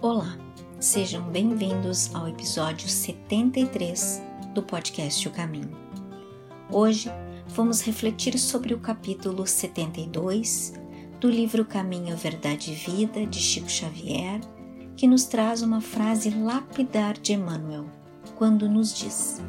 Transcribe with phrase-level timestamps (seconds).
[0.00, 0.38] Olá,
[0.78, 4.22] sejam bem-vindos ao episódio 73
[4.54, 5.76] do podcast O Caminho.
[6.70, 7.10] Hoje
[7.48, 10.72] vamos refletir sobre o capítulo 72
[11.18, 14.40] do livro Caminho, Verdade e Vida de Chico Xavier,
[14.96, 17.86] que nos traz uma frase lapidar de Emmanuel,
[18.36, 19.42] quando nos diz: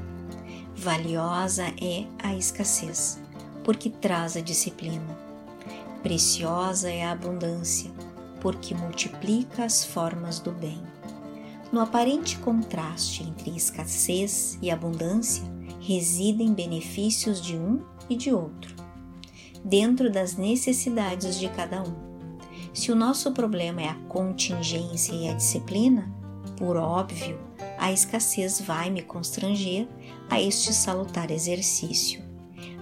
[0.75, 3.21] Valiosa é a escassez,
[3.63, 5.15] porque traz a disciplina.
[6.01, 7.91] Preciosa é a abundância,
[8.41, 10.81] porque multiplica as formas do bem.
[11.71, 15.43] No aparente contraste entre escassez e abundância
[15.79, 18.75] residem benefícios de um e de outro,
[19.63, 22.09] dentro das necessidades de cada um.
[22.73, 26.11] Se o nosso problema é a contingência e a disciplina,
[26.57, 27.39] por óbvio,
[27.77, 29.87] a escassez vai me constranger
[30.29, 32.21] a este salutar exercício,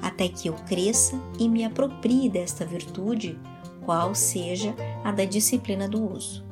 [0.01, 3.39] até que eu cresça e me aproprie desta virtude,
[3.87, 6.43] qual seja a da disciplina do uso.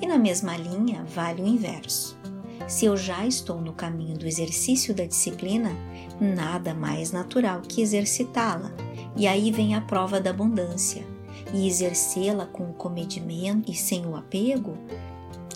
[0.00, 2.18] E na mesma linha vale o inverso.
[2.66, 5.70] Se eu já estou no caminho do exercício da disciplina,
[6.18, 8.72] nada mais natural que exercitá-la,
[9.14, 11.04] e aí vem a prova da abundância,
[11.52, 14.78] e exercê-la com o comedimento e sem o apego,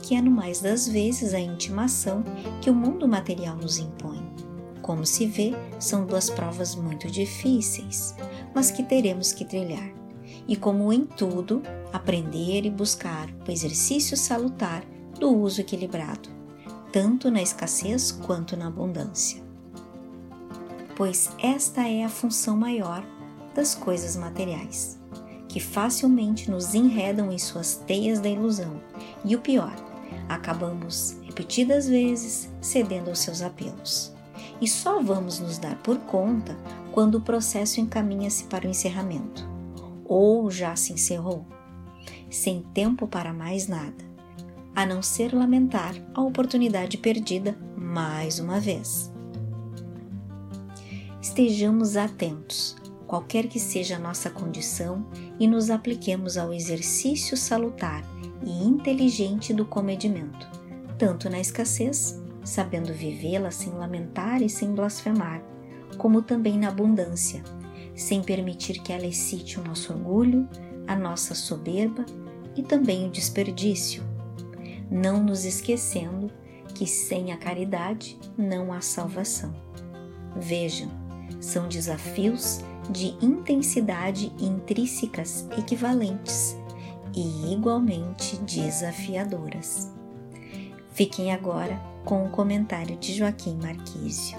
[0.03, 2.23] que é no mais das vezes a intimação
[2.61, 4.23] que o mundo material nos impõe.
[4.83, 8.15] Como se vê, são duas provas muito difíceis,
[8.55, 10.06] mas que teremos que trilhar.
[10.49, 14.85] E como em tudo, aprender e buscar o exercício salutar
[15.19, 16.29] do uso equilibrado,
[16.93, 19.43] tanto na escassez quanto na abundância.
[20.95, 23.05] Pois esta é a função maior
[23.55, 24.99] das coisas materiais,
[25.49, 28.81] que facilmente nos enredam em suas teias da ilusão,
[29.25, 29.75] e o pior,
[30.29, 34.15] acabamos repetidas vezes cedendo aos seus apelos.
[34.61, 36.57] E só vamos nos dar por conta
[36.93, 39.47] quando o processo encaminha-se para o encerramento,
[40.09, 41.47] ou já se encerrou,
[42.31, 44.05] sem tempo para mais nada,
[44.75, 49.13] a não ser lamentar a oportunidade perdida mais uma vez.
[51.21, 55.07] Estejamos atentos, qualquer que seja a nossa condição,
[55.39, 58.03] e nos apliquemos ao exercício salutar
[58.45, 60.47] e inteligente do comedimento,
[60.99, 65.43] tanto na escassez sabendo vivê-la sem lamentar e sem blasfemar,
[65.99, 67.43] como também na abundância,
[67.97, 70.49] sem permitir que ela excite o nosso orgulho,
[70.87, 72.05] a nossa soberba
[72.55, 74.05] e também o desperdício,
[74.91, 76.31] não nos esquecendo
[76.75, 79.55] que sem a caridade não há salvação.
[80.37, 80.91] Vejam,
[81.41, 86.57] são desafios de intensidade intrínsecas equivalentes
[87.15, 89.91] e igualmente desafiadoras.
[90.93, 94.39] Fiquem agora com o comentário de Joaquim Marquísio.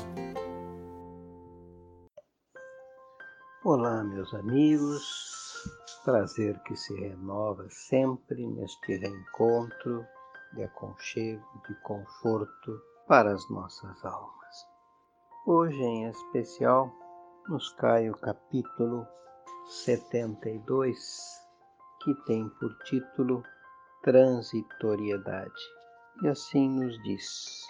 [3.69, 5.69] Olá, meus amigos.
[6.05, 10.05] Prazer que se renova sempre neste reencontro
[10.53, 14.67] de aconchego, de conforto para as nossas almas.
[15.45, 16.89] Hoje, em especial,
[17.49, 19.05] nos cai o capítulo
[19.65, 20.97] 72,
[22.05, 23.43] que tem por título
[24.01, 25.61] Transitoriedade
[26.23, 27.65] e assim nos diz: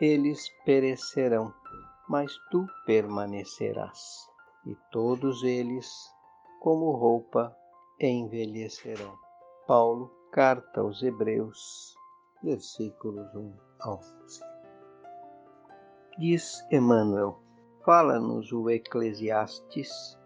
[0.00, 1.54] Eles perecerão,
[2.08, 4.28] mas tu permanecerás,
[4.66, 5.88] e todos eles,
[6.60, 7.56] como roupa,
[7.98, 9.14] envelhecerão.
[9.66, 11.94] Paulo, carta aos Hebreus,
[12.42, 14.40] versículos 1 a 11.
[16.18, 17.38] Diz Emmanuel:
[17.84, 20.18] Fala-nos o Eclesiastes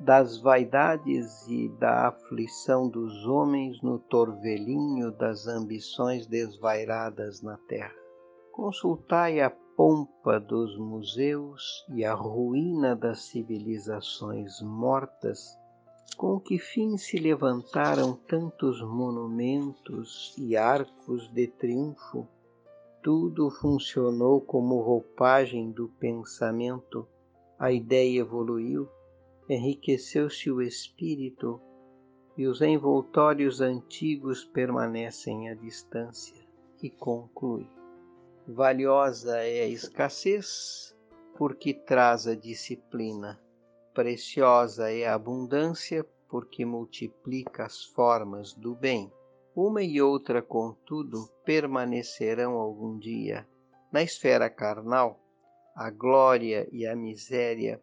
[0.00, 7.94] das vaidades e da aflição dos homens no torvelinho das ambições desvairadas na terra.
[8.52, 15.58] Consultai a pompa dos museus e a ruína das civilizações mortas,
[16.16, 22.26] com que fim se levantaram tantos monumentos e arcos de triunfo.
[23.02, 27.06] Tudo funcionou como roupagem do pensamento,
[27.58, 28.88] a ideia evoluiu,
[29.48, 31.60] enriqueceu-se o espírito
[32.36, 36.42] e os envoltórios antigos permanecem à distância.
[36.82, 37.66] E conclui:
[38.46, 40.94] Valiosa é a escassez,
[41.38, 43.40] porque traz a disciplina.
[43.94, 49.10] Preciosa é a abundância, porque multiplica as formas do bem.
[49.56, 53.48] Uma e outra, contudo, permanecerão algum dia.
[53.90, 55.18] Na esfera carnal,
[55.74, 57.82] a glória e a miséria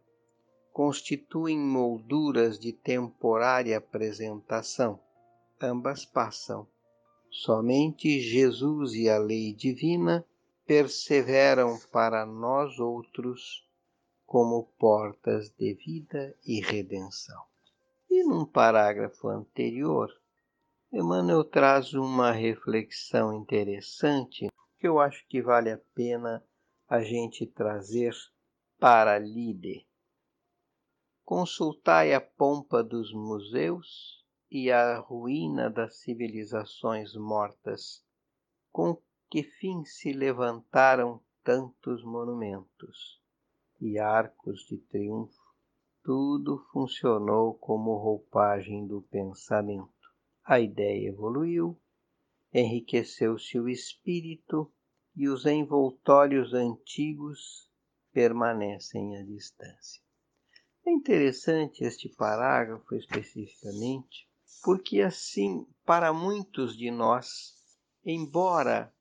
[0.72, 5.00] constituem molduras de temporária apresentação.
[5.60, 6.68] Ambas passam.
[7.32, 10.24] Somente Jesus e a lei divina
[10.72, 13.68] perseveram para nós outros
[14.26, 17.44] como portas de vida e redenção.
[18.10, 20.10] E num parágrafo anterior,
[20.90, 24.48] Emmanuel traz uma reflexão interessante
[24.80, 26.42] que eu acho que vale a pena
[26.88, 28.16] a gente trazer
[28.80, 29.86] para a líder.
[31.26, 38.06] Consultai a pompa dos museus e a ruína das civilizações mortas,
[38.72, 38.98] com
[39.32, 43.18] que fim se levantaram tantos monumentos
[43.80, 45.40] e arcos de triunfo.
[46.04, 49.90] Tudo funcionou como roupagem do pensamento.
[50.44, 51.80] A ideia evoluiu,
[52.54, 54.70] enriqueceu-se o espírito
[55.16, 57.72] e os envoltórios antigos
[58.12, 60.04] permanecem à distância.
[60.86, 64.28] É interessante este parágrafo especificamente,
[64.62, 67.56] porque assim, para muitos de nós,
[68.04, 68.94] embora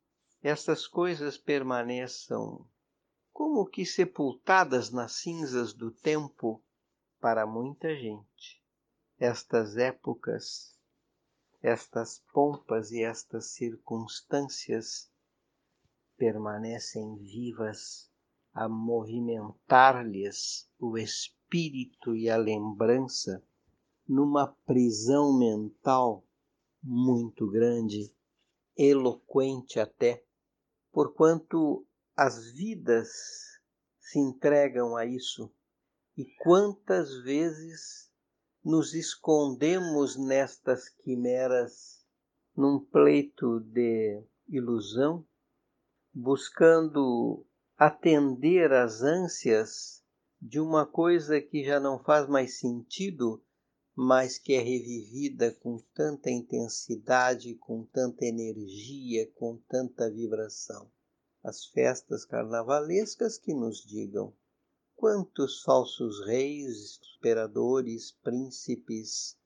[0.42, 2.66] estas coisas permaneçam
[3.32, 6.62] como que sepultadas nas cinzas do tempo,
[7.20, 8.62] para muita gente,
[9.18, 10.78] estas épocas,
[11.62, 15.10] estas pompas e estas circunstâncias
[16.16, 18.10] permanecem vivas
[18.52, 23.42] a movimentar-lhes o espírito e a lembrança
[24.08, 26.24] numa prisão mental
[26.82, 28.12] muito grande,
[28.76, 30.24] eloquente até,
[30.92, 33.08] porquanto as vidas
[33.98, 35.52] se entregam a isso.
[36.16, 38.10] E quantas vezes
[38.64, 42.04] nos escondemos nestas quimeras
[42.56, 45.26] num pleito de ilusão,
[46.12, 47.46] buscando
[47.76, 50.04] atender às ânsias
[50.40, 53.42] de uma coisa que já não faz mais sentido,
[53.94, 60.90] mas que é revivida com tanta intensidade, com tanta energia, com tanta vibração.
[61.42, 64.34] As festas carnavalescas que nos digam
[64.94, 69.36] quantos falsos reis, imperadores, príncipes,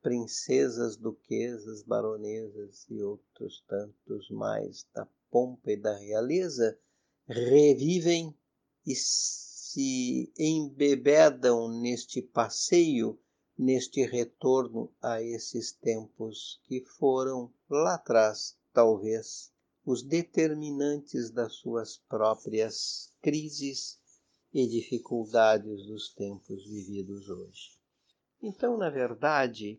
[0.00, 6.78] princesas, duquesas, baronesas e outros tantos mais da pompa e da realeza
[7.26, 8.34] revivem
[8.86, 13.18] e se embebedam neste passeio,
[13.60, 19.52] neste retorno a esses tempos que foram lá atrás, talvez,
[19.84, 24.00] os determinantes das suas próprias crises
[24.50, 27.78] e dificuldades dos tempos vividos hoje.
[28.42, 29.78] Então, na verdade,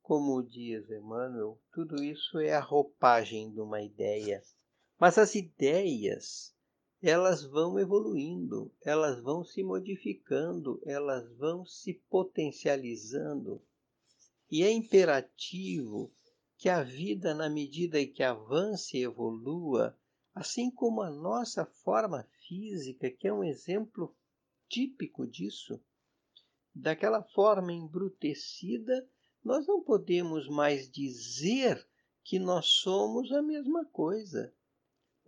[0.00, 4.40] como diz Emmanuel, tudo isso é a roupagem de uma ideia.
[5.00, 6.54] Mas as ideias
[7.08, 13.62] elas vão evoluindo, elas vão se modificando, elas vão se potencializando.
[14.50, 16.12] E é imperativo
[16.56, 19.96] que a vida, na medida em que avance e evolua,
[20.34, 24.14] assim como a nossa forma física, que é um exemplo
[24.68, 25.80] típico disso,
[26.74, 29.08] daquela forma embrutecida,
[29.44, 31.86] nós não podemos mais dizer
[32.24, 34.52] que nós somos a mesma coisa.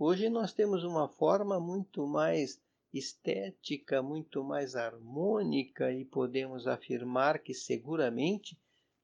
[0.00, 2.62] Hoje nós temos uma forma muito mais
[2.94, 8.56] estética, muito mais harmônica e podemos afirmar que seguramente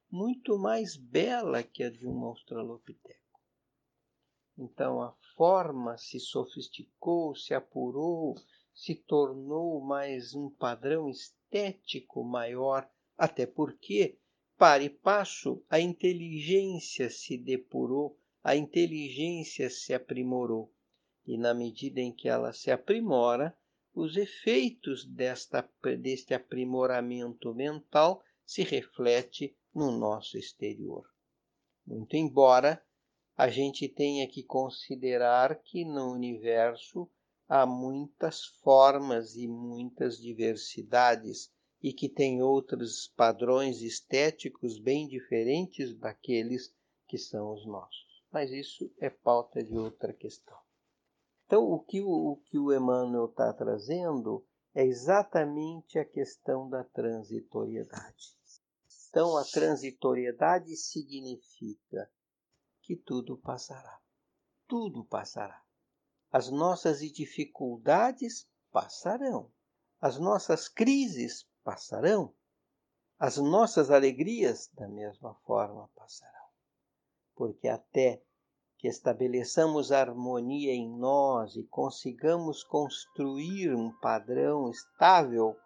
[0.09, 3.41] muito mais bela que a de um australopiteco.
[4.57, 8.33] Então a forma se sofisticou, se apurou,
[8.73, 14.17] se tornou mais um padrão estético maior, até porque,
[14.57, 20.71] para e passo, a inteligência se depurou, a inteligência se aprimorou
[21.25, 23.57] e na medida em que ela se aprimora,
[23.93, 25.67] os efeitos desta,
[25.99, 31.09] deste aprimoramento mental se reflete no nosso exterior.
[31.85, 32.83] Muito embora
[33.37, 37.09] a gente tenha que considerar que no universo
[37.47, 41.51] há muitas formas e muitas diversidades
[41.81, 46.73] e que tem outros padrões estéticos bem diferentes daqueles
[47.07, 48.23] que são os nossos.
[48.31, 50.57] Mas isso é pauta de outra questão.
[51.45, 56.83] Então, o que o, o, que o Emmanuel está trazendo é exatamente a questão da
[56.83, 58.35] transitoriedade.
[59.09, 62.11] Então, a transitoriedade significa
[62.81, 64.01] que tudo passará.
[64.67, 65.63] Tudo passará.
[66.31, 69.51] As nossas dificuldades passarão.
[70.01, 72.33] As nossas crises passarão.
[73.17, 76.49] As nossas alegrias, da mesma forma, passarão.
[77.33, 78.21] Porque até
[78.85, 85.57] que estabeleçamos harmonia em nós e consigamos construir um padrão estável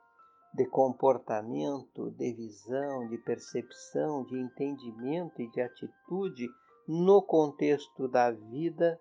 [0.53, 6.47] de comportamento, de visão, de percepção, de entendimento e de atitude
[6.87, 8.97] no contexto da vida,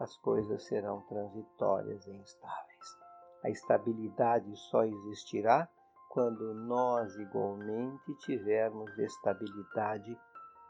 [0.00, 2.96] as coisas serão transitórias e instáveis.
[3.44, 5.68] A estabilidade só existirá
[6.08, 10.18] quando nós igualmente tivermos estabilidade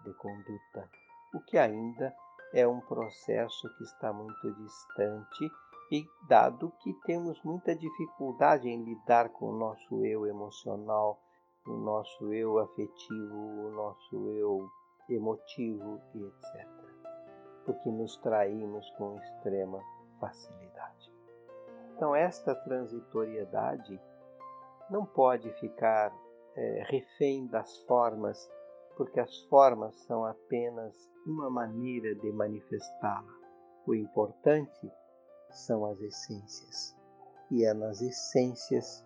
[0.04, 0.90] de conduta
[1.32, 2.14] o que ainda
[2.52, 5.50] é um processo que está muito distante
[5.92, 11.20] e dado que temos muita dificuldade em lidar com o nosso eu emocional,
[11.66, 14.68] o nosso eu afetivo, o nosso eu
[15.08, 16.68] emotivo e etc.
[17.64, 19.80] Porque nos traímos com extrema
[20.20, 21.12] facilidade.
[21.94, 24.00] Então, esta transitoriedade
[24.90, 26.12] não pode ficar
[26.54, 28.50] é, refém das formas,
[28.96, 30.94] porque as formas são apenas
[31.26, 33.34] uma maneira de manifestá-la.
[33.86, 34.90] O importante
[35.50, 36.96] são as essências,
[37.50, 39.04] e é nas essências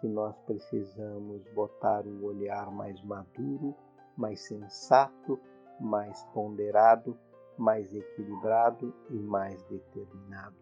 [0.00, 3.74] que nós precisamos botar o olhar mais maduro,
[4.16, 5.38] mais sensato,
[5.80, 7.18] mais ponderado,
[7.58, 10.56] mais equilibrado e mais determinado.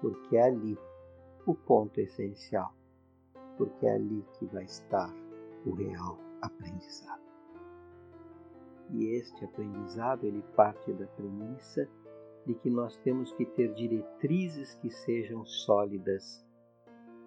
[0.00, 0.78] Porque é ali
[1.46, 2.72] o ponto essencial
[3.56, 5.10] porque é ali que vai estar
[5.66, 7.23] o real aprendizado.
[8.94, 11.88] E este aprendizado ele parte da premissa
[12.46, 16.44] de que nós temos que ter diretrizes que sejam sólidas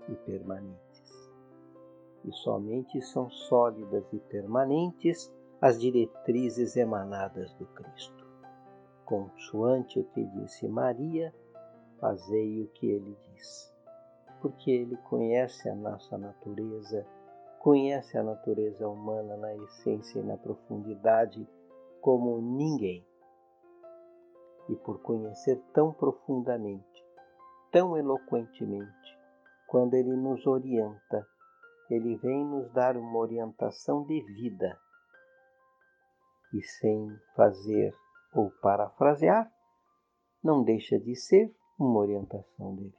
[0.08, 1.32] e permanentes.
[2.24, 5.32] E somente são sólidas e permanentes
[5.62, 8.26] as diretrizes emanadas do Cristo.
[9.06, 11.34] Consoante o que disse Maria,
[12.00, 13.78] fazei o que ele disse
[14.42, 17.06] porque ele conhece a nossa natureza,
[17.60, 21.48] conhece a natureza humana na essência e na profundidade
[22.08, 23.06] como ninguém.
[24.70, 27.06] E por conhecer tão profundamente,
[27.70, 29.20] tão eloquentemente,
[29.68, 31.28] quando ele nos orienta,
[31.90, 34.80] ele vem nos dar uma orientação de vida.
[36.54, 37.94] E sem fazer
[38.34, 39.52] ou parafrasear,
[40.42, 42.98] não deixa de ser uma orientação de vida.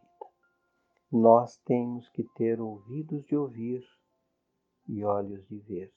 [1.10, 3.82] Nós temos que ter ouvidos de ouvir
[4.86, 5.94] e olhos de ver,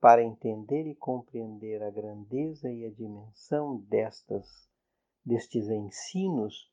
[0.00, 4.68] para entender e compreender a grandeza e a dimensão destas
[5.24, 6.72] destes ensinos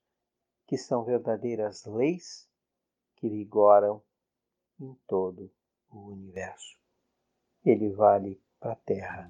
[0.65, 2.49] que são verdadeiras leis
[3.17, 4.01] que vigoram
[4.79, 5.51] em todo
[5.91, 6.77] o universo.
[7.65, 9.27] Ele vale para a Terra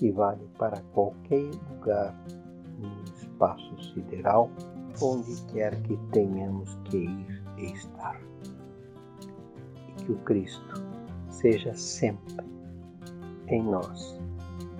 [0.00, 2.14] e vale para qualquer lugar
[2.78, 4.48] no espaço sideral,
[5.02, 8.20] onde quer que tenhamos que ir estar.
[9.88, 10.74] E que o Cristo
[11.28, 12.57] seja sempre
[13.54, 14.18] em nós,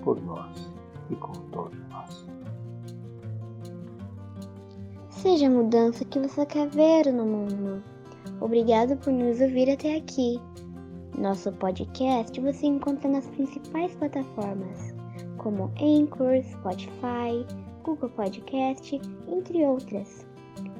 [0.02, 0.70] por nós
[1.10, 2.26] e com todos nós.
[5.10, 7.82] Seja a mudança que você quer ver no mundo.
[8.40, 10.40] Obrigado por nos ouvir até aqui.
[11.18, 14.94] Nosso podcast você encontra nas principais plataformas,
[15.38, 17.44] como Anchor, Spotify,
[17.82, 20.24] Google Podcast, entre outras.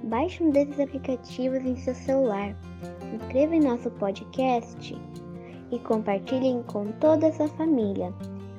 [0.05, 2.57] Baixe um desses aplicativos em seu celular,
[3.13, 4.97] inscreva em nosso podcast
[5.71, 8.13] e compartilhem com toda a sua família.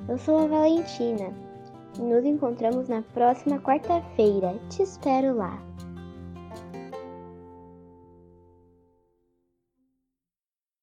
[0.08, 1.34] Eu sou a Valentina
[1.98, 4.56] nos encontramos na próxima quarta-feira.
[4.70, 5.69] Te espero lá!